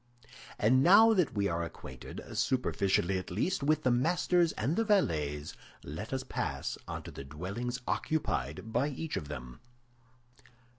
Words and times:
And 0.57 0.81
now 0.81 1.13
that 1.13 1.35
we 1.35 1.47
are 1.47 1.61
acquainted, 1.61 2.21
superficially 2.35 3.19
at 3.19 3.29
least, 3.29 3.61
with 3.61 3.83
the 3.83 3.91
masters 3.91 4.51
and 4.53 4.75
the 4.75 4.83
valets, 4.83 5.53
let 5.83 6.11
us 6.11 6.23
pass 6.23 6.75
on 6.87 7.03
to 7.03 7.11
the 7.11 7.23
dwellings 7.23 7.79
occupied 7.87 8.73
by 8.73 8.87
each 8.89 9.15
of 9.15 9.27
them. 9.27 9.59